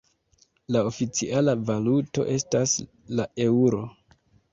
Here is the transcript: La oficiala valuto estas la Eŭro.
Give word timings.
La 0.75 0.79
oficiala 0.91 1.53
valuto 1.67 2.25
estas 2.37 2.73
la 3.21 3.27
Eŭro. 3.47 3.83